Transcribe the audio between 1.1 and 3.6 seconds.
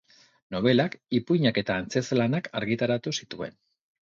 ipuinak eta antzezlanak argitaratu zituen.